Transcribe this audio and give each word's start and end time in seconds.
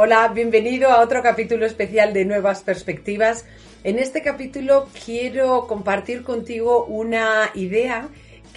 Hola, 0.00 0.28
bienvenido 0.28 0.90
a 0.90 1.00
otro 1.00 1.24
capítulo 1.24 1.66
especial 1.66 2.12
de 2.12 2.24
Nuevas 2.24 2.62
Perspectivas. 2.62 3.44
En 3.82 3.98
este 3.98 4.22
capítulo 4.22 4.86
quiero 5.04 5.66
compartir 5.66 6.22
contigo 6.22 6.84
una 6.84 7.50
idea 7.56 8.08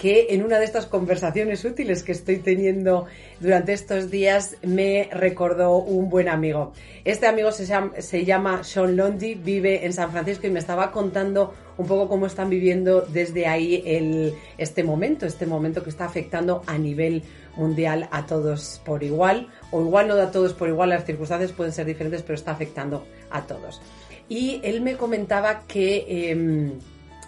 que 0.02 0.34
en 0.34 0.44
una 0.44 0.58
de 0.58 0.66
estas 0.66 0.88
conversaciones 0.88 1.64
útiles 1.64 2.02
que 2.02 2.12
estoy 2.12 2.38
teniendo 2.38 3.06
durante 3.40 3.74
estos 3.74 4.10
días 4.10 4.56
me 4.64 5.08
recordó 5.12 5.78
un 5.78 6.10
buen 6.10 6.28
amigo. 6.28 6.74
Este 7.06 7.28
amigo 7.28 7.52
se 7.52 7.68
llama, 7.68 7.92
se 8.00 8.26
llama 8.26 8.64
Sean 8.64 8.98
Londi, 8.98 9.36
vive 9.36 9.86
en 9.86 9.94
San 9.94 10.12
Francisco 10.12 10.48
y 10.48 10.50
me 10.50 10.58
estaba 10.58 10.92
contando 10.92 11.54
un 11.78 11.86
poco 11.86 12.10
cómo 12.10 12.26
están 12.26 12.50
viviendo 12.50 13.02
desde 13.02 13.46
ahí 13.46 13.84
el, 13.86 14.34
este 14.58 14.84
momento, 14.84 15.28
este 15.28 15.46
momento 15.46 15.84
que 15.84 15.92
está 15.92 16.06
afectando 16.06 16.64
a 16.66 16.80
nivel 16.80 17.22
mundial 17.56 18.10
a 18.12 18.26
todos 18.26 18.82
por 18.84 19.04
igual, 19.04 19.50
o 19.70 19.82
igual 19.82 20.08
no 20.08 20.16
a 20.16 20.32
todos 20.32 20.54
por 20.54 20.68
igual, 20.68 20.90
las 20.90 21.06
circunstancias 21.06 21.52
pueden 21.52 21.74
ser 21.74 21.86
diferentes, 21.86 22.24
pero 22.24 22.34
está 22.34 22.54
afectando 22.54 23.06
a 23.30 23.44
todos. 23.44 23.80
Y 24.28 24.62
él 24.64 24.82
me 24.82 24.98
comentaba 24.98 25.62
que 25.68 26.32
em, 26.32 26.80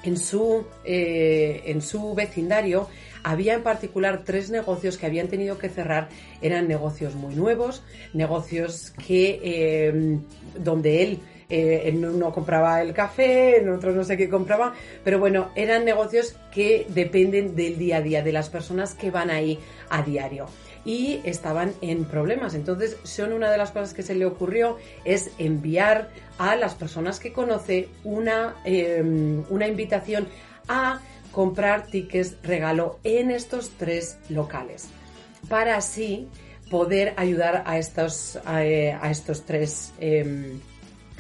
en, 0.04 0.18
su, 0.18 0.66
eh, 0.84 1.64
en 1.66 1.82
su 1.82 2.14
vecindario 2.14 2.88
había 3.24 3.54
en 3.54 3.64
particular 3.64 4.24
tres 4.26 4.50
negocios 4.50 4.98
que 4.98 5.06
habían 5.06 5.28
tenido 5.28 5.58
que 5.58 5.70
cerrar. 5.70 6.10
Eran 6.42 6.68
negocios 6.68 7.16
muy 7.16 7.36
nuevos, 7.36 7.84
negocios 8.14 8.94
que 9.06 9.88
em, 9.88 10.22
donde 10.58 11.04
él 11.04 11.20
eh, 11.50 11.84
en 11.86 12.04
uno 12.06 12.32
compraba 12.32 12.82
el 12.82 12.94
café, 12.94 13.58
en 13.58 13.70
otro 13.70 13.92
no 13.92 14.04
sé 14.04 14.18
qué 14.18 14.30
compraba, 14.30 14.74
pero 15.04 15.20
bueno, 15.20 15.52
eran 15.56 15.86
negocios 15.86 16.36
que 16.52 16.86
dependen 16.90 17.56
del 17.56 17.78
día 17.78 17.98
a 17.98 18.02
día, 18.02 18.22
de 18.24 18.32
las 18.32 18.50
personas 18.50 18.94
que 18.94 19.12
van 19.12 19.30
ahí 19.30 19.60
a 19.90 20.02
diario. 20.02 20.48
Y 20.86 21.22
estaban 21.24 21.74
en 21.82 22.06
problemas. 22.06 22.56
Entonces, 22.56 22.98
son 23.04 23.34
una 23.34 23.50
de 23.52 23.58
las 23.58 23.72
cosas 23.72 23.94
que 23.94 24.04
se 24.04 24.16
le 24.16 24.26
ocurrió 24.26 24.78
es 25.06 25.32
enviar 25.38 26.10
a 26.38 26.56
las 26.56 26.76
personas 26.76 27.20
que 27.20 27.32
conoce 27.32 27.88
una, 28.04 28.56
em, 28.66 29.44
una 29.50 29.68
invitación 29.68 30.28
a 30.68 31.00
comprar 31.32 31.88
tickets 31.88 32.38
regalo 32.44 33.00
en 33.04 33.32
estos 33.32 33.72
tres 33.78 34.18
locales 34.30 34.88
para 35.50 35.78
así 35.78 36.28
poder 36.70 37.14
ayudar 37.18 37.64
a 37.66 37.78
estos, 37.78 38.40
a, 38.46 38.64
eh, 38.64 38.98
estos 39.04 39.46
tres 39.46 39.94
em, 40.00 40.60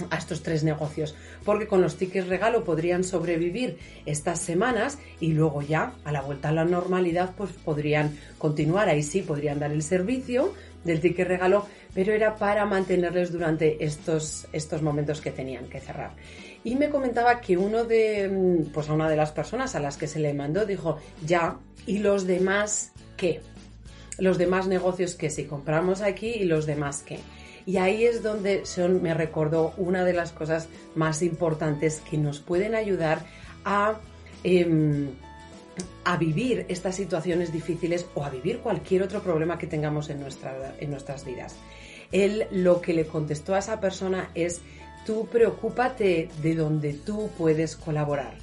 a 0.09 0.17
estos 0.17 0.41
tres 0.41 0.63
negocios, 0.63 1.16
porque 1.44 1.67
con 1.67 1.81
los 1.81 1.97
tickets 1.97 2.27
regalo 2.27 2.63
podrían 2.63 3.03
sobrevivir 3.03 3.77
estas 4.05 4.39
semanas 4.39 4.97
y 5.19 5.33
luego 5.33 5.61
ya 5.61 5.94
a 6.03 6.11
la 6.11 6.22
vuelta 6.22 6.50
a 6.50 6.52
la 6.52 6.66
normalidad 6.66 7.31
pues 7.38 7.52
podrían 7.52 8.17
continuar, 8.38 8.89
ahí 8.89 9.03
sí 9.03 9.22
podrían 9.22 9.59
dar 9.59 9.72
el 9.72 9.83
servicio 9.83 10.53
del 10.84 11.00
ticket 11.00 11.28
regalo, 11.28 11.66
pero 11.94 12.12
era 12.12 12.35
para 12.35 12.66
mantenerles 12.66 13.31
durante 13.31 13.84
estos, 13.84 14.47
estos 14.51 14.81
momentos 14.81 15.22
que 15.22 15.31
tenían 15.31 15.68
que 15.68 15.79
cerrar. 15.79 16.12
Y 16.63 16.75
me 16.75 16.89
comentaba 16.89 17.41
que 17.41 17.57
uno 17.57 17.84
de, 17.84 18.29
mm, 18.29 18.72
pues 18.72 18.89
a 18.89 18.94
una 18.94 19.09
de 19.09 19.16
las 19.16 19.31
personas 19.31 19.75
a 19.75 19.79
las 19.79 19.97
que 19.97 20.07
se 20.07 20.19
le 20.19 20.34
mandó 20.34 20.66
dijo, 20.66 20.97
ya, 21.25 21.57
¿y 21.85 22.00
los 22.00 22.25
demás 22.25 22.91
qué? 23.18 23.41
Los 24.18 24.38
demás 24.38 24.68
negocios 24.68 25.16
que 25.16 25.29
si 25.29 25.45
compramos 25.45 26.01
aquí 26.01 26.29
y 26.29 26.45
los 26.45 26.66
demás 26.66 27.03
qué. 27.06 27.19
Y 27.66 27.78
ahí 27.78 28.06
es 28.06 28.24
donde 28.24 28.66
Sean 28.66 29.01
me 29.01 29.13
recordó 29.13 29.74
una 29.78 30.03
de 30.03 30.13
las 30.13 30.31
cosas 30.31 30.68
más 30.96 31.22
importantes 31.22 32.01
que 32.09 32.18
nos 32.18 32.40
pueden 32.40 32.75
ayudar 32.75 33.25
a, 33.63 34.00
em, 34.44 35.12
a 36.03 36.18
vivir 36.18 36.66
estas 36.68 36.96
situaciones 36.96 37.53
difíciles 37.53 38.06
o 38.16 38.24
a 38.24 38.29
vivir 38.29 38.59
cualquier 38.59 39.03
otro 39.03 39.22
problema 39.22 39.57
que 39.57 39.68
tengamos 39.68 40.09
en, 40.09 40.19
nuestra, 40.19 40.75
en 40.79 40.91
nuestras 40.91 41.25
vidas. 41.25 41.56
Él 42.12 42.47
lo 42.51 42.81
que 42.81 42.94
le 42.94 43.06
contestó 43.06 43.56
a 43.56 43.59
esa 43.59 43.80
persona 43.80 44.30
es, 44.35 44.62
tú 45.06 45.28
preocúpate 45.31 46.30
de 46.41 46.56
donde 46.56 46.94
tú 46.94 47.30
puedes 47.38 47.75
colaborar 47.75 48.35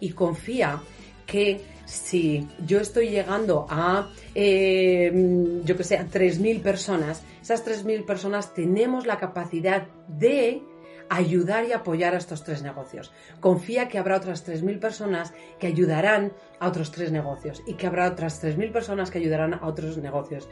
y 0.00 0.10
confía 0.10 0.82
que 1.32 1.62
si 1.86 2.46
yo 2.66 2.78
estoy 2.78 3.08
llegando 3.08 3.66
a, 3.70 4.10
em, 4.34 5.64
yo 5.64 5.78
que 5.78 5.82
sé, 5.82 5.96
a 5.96 6.06
3.000 6.06 6.60
personas, 6.60 7.22
esas 7.40 7.64
3.000 7.64 8.04
personas 8.04 8.52
tenemos 8.52 9.06
la 9.06 9.16
capacidad 9.16 9.88
de 10.08 10.62
ayudar 11.08 11.64
y 11.64 11.72
apoyar 11.72 12.14
a 12.14 12.18
estos 12.18 12.44
tres 12.44 12.62
negocios. 12.62 13.12
Confía 13.40 13.88
que 13.88 13.98
habrá 13.98 14.16
otras 14.16 14.46
3.000 14.46 14.78
personas 14.78 15.32
que 15.58 15.66
ayudarán 15.66 16.32
a 16.60 16.68
otros 16.68 16.90
tres 16.90 17.10
negocios 17.12 17.62
y 17.66 17.74
que 17.74 17.86
habrá 17.86 18.08
otras 18.08 18.42
3.000 18.42 18.70
personas 18.70 19.10
que 19.10 19.18
ayudarán 19.18 19.54
a 19.54 19.66
otros 19.66 19.96
negocios. 19.96 20.48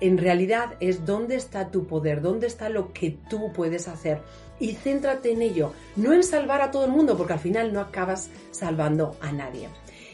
En 0.00 0.18
realidad 0.18 0.76
es 0.80 1.06
dónde 1.06 1.36
está 1.36 1.70
tu 1.70 1.86
poder, 1.86 2.20
dónde 2.20 2.46
está 2.46 2.68
lo 2.68 2.92
que 2.92 3.18
tú 3.30 3.50
puedes 3.54 3.88
hacer 3.88 4.20
y 4.60 4.72
céntrate 4.72 5.32
en 5.32 5.42
ello, 5.42 5.72
no 5.96 6.12
en 6.12 6.22
salvar 6.22 6.60
a 6.60 6.70
todo 6.70 6.84
el 6.84 6.90
mundo 6.90 7.16
porque 7.16 7.32
al 7.32 7.38
final 7.38 7.72
no 7.72 7.80
acabas 7.80 8.30
salvando 8.50 9.16
a 9.20 9.32
nadie. 9.32 9.68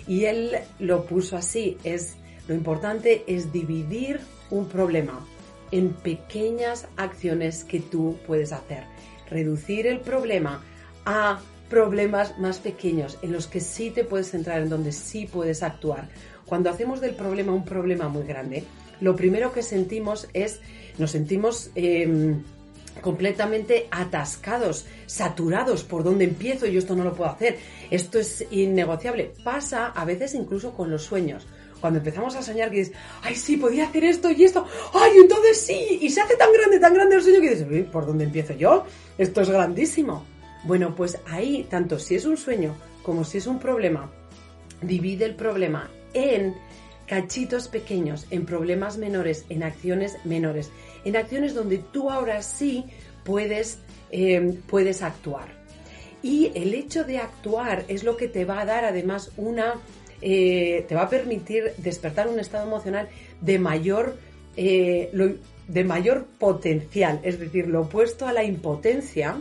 Y 0.07 0.25
él 0.25 0.57
lo 0.79 1.05
puso 1.07 1.37
así, 1.37 1.79
es 1.85 2.17
lo 2.49 2.55
importante 2.55 3.25
es 3.27 3.53
dividir 3.53 4.21
un 4.51 4.69
problema 4.69 5.25
en 5.71 5.91
pequeñas 5.91 6.87
acciones 6.97 7.65
que 7.65 7.81
tú 7.81 8.19
puedes 8.27 8.53
hacer. 8.53 8.85
Reducir 9.31 9.87
el 9.87 10.01
problema 10.01 10.63
a 11.05 11.41
problemas 11.71 12.39
más 12.39 12.59
pequeños 12.59 13.19
en 13.23 13.33
los 13.33 13.47
que 13.47 13.61
sí 13.61 13.91
te 13.91 14.05
puedes 14.05 14.31
centrar, 14.31 14.61
en 14.61 14.69
donde 14.69 14.93
sí 14.93 15.27
puedes 15.27 15.63
actuar. 15.63 16.09
Cuando 16.45 16.69
hacemos 16.69 17.01
del 17.01 17.15
problema 17.15 17.55
un 17.55 17.65
problema 17.65 18.09
muy 18.09 18.25
grande, 18.25 18.65
lo 19.01 19.17
primero 19.17 19.53
que 19.53 19.63
sentimos 19.63 20.29
es, 20.35 20.61
nos 20.99 21.13
sentimos 21.13 21.71
em, 21.75 22.43
completamente 23.01 23.89
atascados, 23.91 24.87
saturados, 25.07 25.85
por 25.85 26.05
dónde 26.05 26.25
empiezo, 26.25 26.67
yo 26.67 26.79
esto 26.79 26.95
no 26.95 27.05
lo 27.05 27.15
puedo 27.15 27.31
hacer, 27.31 27.59
esto 27.91 28.19
es 28.19 28.47
innegociable. 28.51 29.33
Pasa 29.43 29.87
a 29.87 30.05
veces 30.05 30.35
incluso 30.35 30.73
con 30.73 30.91
los 30.91 31.03
sueños 31.03 31.47
cuando 31.83 31.99
empezamos 31.99 32.37
a 32.37 32.43
soñar 32.43 32.71
que 32.71 32.79
dices, 32.79 32.95
ay, 33.23 33.35
sí, 33.35 33.57
podía 33.57 33.87
hacer 33.87 34.05
esto 34.05 34.31
y 34.31 34.45
esto, 34.45 34.65
ay, 34.95 35.11
entonces 35.17 35.61
sí, 35.61 35.99
y 36.01 36.09
se 36.11 36.21
hace 36.21 36.37
tan 36.37 36.53
grande, 36.53 36.79
tan 36.79 36.95
grande 36.95 37.17
el 37.17 37.23
sueño 37.23 37.41
que 37.41 37.51
dices, 37.51 37.87
¿por 37.91 38.07
dónde 38.07 38.23
empiezo 38.25 38.55
yo? 38.55 38.85
Esto 39.19 39.41
es 39.41 39.51
grandísimo. 39.51 40.25
Bueno, 40.63 40.95
pues 40.95 41.19
ahí, 41.27 41.67
tanto 41.69 41.99
si 41.99 42.15
es 42.15 42.25
un 42.25 42.37
sueño 42.37 42.77
como 43.03 43.25
si 43.25 43.39
es 43.39 43.49
un 43.49 43.59
problema, 43.59 44.13
divide 44.81 45.25
el 45.25 45.35
problema 45.35 45.91
en 46.15 46.55
cachitos 47.13 47.69
pequeños, 47.69 48.27
en 48.31 48.47
problemas 48.47 48.97
menores, 48.97 49.45
en 49.51 49.65
acciones 49.65 50.17
menores, 50.25 50.71
en 51.05 51.15
acciones 51.15 51.53
donde 51.53 51.77
tú 51.77 52.09
ahora 52.09 52.41
sí 52.41 52.87
puedes, 53.23 53.81
eh, 54.11 54.59
puedes 54.67 55.03
actuar. 55.03 55.49
Y 56.23 56.53
el 56.55 56.73
hecho 56.73 57.05
de 57.05 57.19
actuar 57.19 57.85
es 57.89 58.03
lo 58.03 58.17
que 58.17 58.29
te 58.29 58.47
va 58.47 58.61
a 58.61 58.65
dar 58.65 58.87
además 58.87 59.31
una 59.37 59.75
eh, 60.23 60.87
te 60.89 60.95
va 60.95 61.03
a 61.03 61.11
permitir 61.11 61.75
despertar 61.77 62.29
un 62.29 62.41
estado 62.41 62.67
emocional 62.67 63.11
de 63.43 63.59
mayor, 63.59 64.17
eh, 64.57 65.11
de 65.69 65.85
mayor 65.85 66.25
potencial, 66.39 67.21
es 67.25 67.39
decir, 67.39 67.67
lo 67.67 67.83
opuesto 67.83 68.27
a 68.27 68.33
la 68.33 68.43
impotencia, 68.43 69.37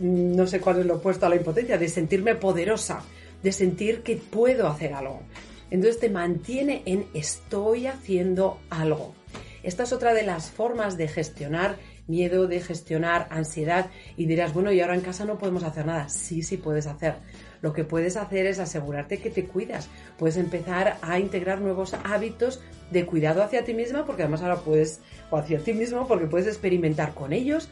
no 0.00 0.46
sé 0.48 0.58
cuál 0.58 0.80
es 0.80 0.86
lo 0.86 0.96
opuesto 0.96 1.24
a 1.26 1.28
la 1.28 1.36
impotencia, 1.36 1.78
de 1.78 1.88
sentirme 1.88 2.34
poderosa, 2.34 3.04
de 3.44 3.52
sentir 3.52 4.02
que 4.02 4.16
puedo 4.16 4.66
hacer 4.66 4.92
algo. 4.92 5.22
Entonces 5.70 6.00
te 6.00 6.10
mantiene 6.10 6.82
en 6.86 7.06
estoy 7.14 7.86
haciendo 7.86 8.58
algo. 8.70 9.14
Esta 9.62 9.82
es 9.82 9.92
otra 9.92 10.14
de 10.14 10.22
las 10.22 10.50
formas 10.50 10.96
de 10.96 11.08
gestionar 11.08 11.76
miedo, 12.06 12.46
de 12.46 12.60
gestionar 12.60 13.26
ansiedad 13.30 13.86
y 14.16 14.26
dirás, 14.26 14.54
bueno, 14.54 14.70
y 14.70 14.80
ahora 14.80 14.94
en 14.94 15.00
casa 15.00 15.24
no 15.24 15.38
podemos 15.38 15.64
hacer 15.64 15.86
nada. 15.86 16.08
Sí, 16.08 16.42
sí 16.42 16.56
puedes 16.56 16.86
hacer. 16.86 17.14
Lo 17.62 17.72
que 17.72 17.82
puedes 17.82 18.16
hacer 18.16 18.46
es 18.46 18.60
asegurarte 18.60 19.18
que 19.18 19.30
te 19.30 19.44
cuidas. 19.44 19.88
Puedes 20.18 20.36
empezar 20.36 20.98
a 21.02 21.18
integrar 21.18 21.60
nuevos 21.60 21.94
hábitos 22.04 22.60
de 22.92 23.06
cuidado 23.06 23.42
hacia 23.42 23.64
ti 23.64 23.74
misma, 23.74 24.06
porque 24.06 24.22
además 24.22 24.42
ahora 24.42 24.60
puedes, 24.60 25.00
o 25.30 25.36
hacia 25.36 25.58
ti 25.58 25.72
mismo, 25.72 26.06
porque 26.06 26.26
puedes 26.26 26.46
experimentar 26.46 27.12
con 27.12 27.32
ellos. 27.32 27.68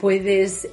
Puedes 0.00 0.68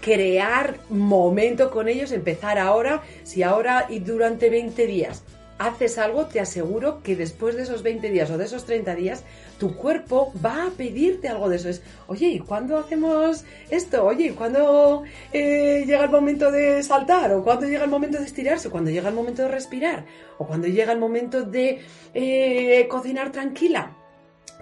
crear 0.00 0.78
momento 0.88 1.70
con 1.70 1.88
ellos, 1.88 2.12
empezar 2.12 2.58
ahora, 2.58 3.02
si 3.24 3.42
ahora 3.42 3.86
y 3.90 3.98
durante 3.98 4.48
20 4.48 4.86
días 4.86 5.22
haces 5.66 5.98
algo, 5.98 6.26
te 6.26 6.40
aseguro 6.40 7.02
que 7.02 7.16
después 7.16 7.56
de 7.56 7.62
esos 7.62 7.82
20 7.82 8.10
días 8.10 8.30
o 8.30 8.38
de 8.38 8.44
esos 8.44 8.64
30 8.64 8.94
días, 8.94 9.24
tu 9.58 9.76
cuerpo 9.76 10.32
va 10.44 10.66
a 10.66 10.70
pedirte 10.70 11.28
algo 11.28 11.48
de 11.48 11.56
eso. 11.56 11.68
Es, 11.68 11.82
oye, 12.06 12.28
¿y 12.28 12.38
cuándo 12.38 12.78
hacemos 12.78 13.44
esto? 13.70 14.04
Oye, 14.04 14.26
¿y 14.26 14.30
cuándo 14.30 15.04
eh, 15.32 15.84
llega 15.86 16.04
el 16.04 16.10
momento 16.10 16.50
de 16.50 16.82
saltar? 16.82 17.32
¿O 17.32 17.42
cuándo 17.42 17.66
llega 17.66 17.84
el 17.84 17.90
momento 17.90 18.18
de 18.18 18.24
estirarse? 18.24 18.68
¿O 18.68 18.70
cuándo 18.70 18.90
llega 18.90 19.08
el 19.08 19.14
momento 19.14 19.42
de 19.42 19.48
respirar? 19.48 20.04
¿O 20.38 20.46
cuándo 20.46 20.66
llega 20.66 20.92
el 20.92 20.98
momento 20.98 21.42
de 21.42 21.80
eh, 22.12 22.86
cocinar 22.88 23.32
tranquila? 23.32 24.03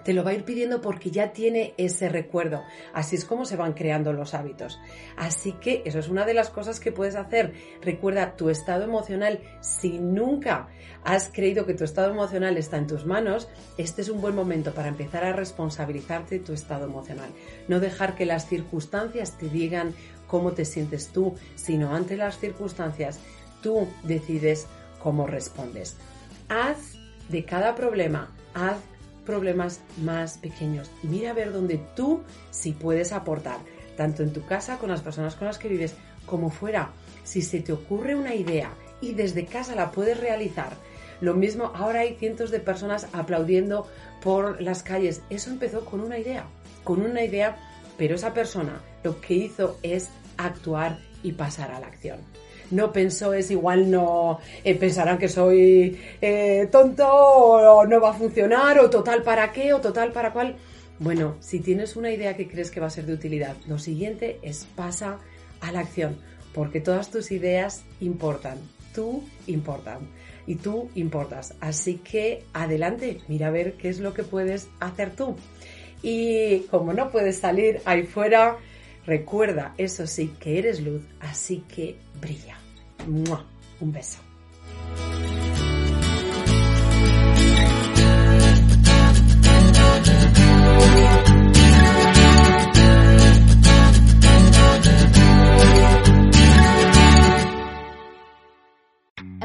Te 0.03 0.13
lo 0.13 0.23
va 0.23 0.31
a 0.31 0.33
ir 0.33 0.43
pidiendo 0.43 0.81
porque 0.81 1.11
ya 1.11 1.33
tiene 1.33 1.73
ese 1.77 2.09
recuerdo. 2.09 2.63
Así 2.93 3.15
es 3.15 3.25
como 3.25 3.45
se 3.45 3.55
van 3.55 3.73
creando 3.73 4.13
los 4.13 4.33
hábitos. 4.33 4.79
Así 5.15 5.53
que 5.53 5.81
eso 5.85 5.99
es 5.99 6.09
una 6.09 6.25
de 6.25 6.33
las 6.33 6.49
cosas 6.49 6.79
que 6.79 6.91
puedes 6.91 7.15
hacer. 7.15 7.53
Recuerda 7.81 8.35
tu 8.35 8.49
estado 8.49 8.83
emocional. 8.83 9.39
Si 9.61 9.99
nunca 9.99 10.67
has 11.03 11.29
creído 11.29 11.65
que 11.65 11.73
tu 11.73 11.83
estado 11.83 12.11
emocional 12.11 12.57
está 12.57 12.77
en 12.77 12.87
tus 12.87 13.05
manos, 13.05 13.49
este 13.77 14.01
es 14.01 14.09
un 14.09 14.21
buen 14.21 14.35
momento 14.35 14.73
para 14.73 14.89
empezar 14.89 15.23
a 15.23 15.33
responsabilizarte 15.33 16.39
de 16.39 16.45
tu 16.45 16.53
estado 16.53 16.85
emocional. 16.85 17.29
No 17.67 17.79
dejar 17.79 18.15
que 18.15 18.25
las 18.25 18.47
circunstancias 18.47 19.37
te 19.37 19.49
digan 19.49 19.93
cómo 20.27 20.53
te 20.53 20.65
sientes 20.65 21.09
tú, 21.09 21.35
sino 21.55 21.93
ante 21.93 22.17
las 22.17 22.39
circunstancias 22.39 23.19
tú 23.61 23.87
decides 24.03 24.67
cómo 24.99 25.27
respondes. 25.27 25.95
Haz 26.49 26.95
de 27.29 27.45
cada 27.45 27.75
problema, 27.75 28.31
haz 28.53 28.77
problemas 29.25 29.81
más 30.01 30.37
pequeños. 30.37 30.91
Mira 31.03 31.31
a 31.31 31.33
ver 31.33 31.51
dónde 31.51 31.79
tú 31.95 32.21
sí 32.51 32.73
puedes 32.73 33.11
aportar, 33.11 33.57
tanto 33.97 34.23
en 34.23 34.33
tu 34.33 34.45
casa, 34.45 34.77
con 34.77 34.89
las 34.89 35.01
personas 35.01 35.35
con 35.35 35.47
las 35.47 35.57
que 35.57 35.69
vives, 35.69 35.95
como 36.25 36.49
fuera. 36.49 36.91
Si 37.23 37.41
se 37.41 37.61
te 37.61 37.73
ocurre 37.73 38.15
una 38.15 38.35
idea 38.35 38.71
y 39.01 39.13
desde 39.13 39.45
casa 39.45 39.75
la 39.75 39.91
puedes 39.91 40.19
realizar, 40.19 40.73
lo 41.21 41.33
mismo, 41.33 41.71
ahora 41.73 42.01
hay 42.01 42.15
cientos 42.15 42.51
de 42.51 42.59
personas 42.59 43.07
aplaudiendo 43.13 43.87
por 44.21 44.61
las 44.61 44.83
calles. 44.83 45.21
Eso 45.29 45.51
empezó 45.51 45.85
con 45.85 46.01
una 46.01 46.17
idea, 46.17 46.45
con 46.83 47.01
una 47.01 47.23
idea, 47.23 47.57
pero 47.97 48.15
esa 48.15 48.33
persona 48.33 48.81
lo 49.03 49.21
que 49.21 49.35
hizo 49.35 49.77
es 49.83 50.09
actuar 50.37 50.99
y 51.21 51.31
pasar 51.33 51.71
a 51.71 51.79
la 51.79 51.87
acción 51.87 52.19
no 52.73 52.91
pensó 52.91 53.33
es 53.33 53.51
igual 53.51 53.89
no 53.89 54.39
eh, 54.63 54.75
pensarán 54.75 55.17
que 55.17 55.29
soy 55.29 55.99
eh, 56.21 56.67
tonto 56.71 57.07
o 57.07 57.85
no 57.85 58.01
va 58.01 58.11
a 58.11 58.13
funcionar 58.13 58.79
o 58.79 58.89
total 58.89 59.23
para 59.23 59.51
qué 59.51 59.73
o 59.73 59.81
total 59.81 60.11
para 60.11 60.33
cuál. 60.33 60.55
Bueno, 60.99 61.35
si 61.39 61.59
tienes 61.59 61.95
una 61.95 62.11
idea 62.11 62.35
que 62.35 62.47
crees 62.47 62.71
que 62.71 62.79
va 62.79 62.87
a 62.87 62.91
ser 62.91 63.05
de 63.05 63.13
utilidad, 63.13 63.55
lo 63.67 63.79
siguiente 63.79 64.39
es 64.41 64.65
pasa 64.75 65.19
a 65.59 65.71
la 65.71 65.79
acción, 65.79 66.17
porque 66.53 66.81
todas 66.81 67.09
tus 67.09 67.31
ideas 67.31 67.83
importan, 67.99 68.59
tú 68.93 69.23
importan 69.47 69.99
y 70.45 70.55
tú 70.55 70.89
importas. 70.95 71.55
Así 71.59 71.95
que 71.95 72.43
adelante, 72.53 73.19
mira 73.27 73.47
a 73.47 73.51
ver 73.51 73.73
qué 73.73 73.89
es 73.89 73.99
lo 73.99 74.13
que 74.13 74.23
puedes 74.23 74.69
hacer 74.79 75.15
tú. 75.15 75.35
Y 76.01 76.59
como 76.69 76.93
no 76.93 77.09
puedes 77.11 77.37
salir 77.37 77.81
ahí 77.85 78.03
fuera, 78.03 78.57
recuerda, 79.05 79.73
eso 79.77 80.05
sí, 80.05 80.33
que 80.39 80.59
eres 80.59 80.81
luz, 80.81 81.01
así 81.19 81.63
que 81.73 81.97
brilla. 82.21 82.62
Un 83.07 83.91
beso. 83.91 84.32